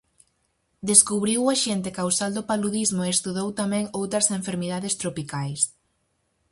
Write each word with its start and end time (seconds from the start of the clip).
Descubriu 0.89 1.39
o 1.43 1.51
axente 1.55 1.89
causal 1.99 2.31
do 2.37 2.47
paludismo 2.51 3.01
e 3.03 3.13
estudou 3.15 3.47
tamén 3.61 3.85
outras 3.99 4.25
enfermidades 4.39 4.93
tropicais. 5.01 5.61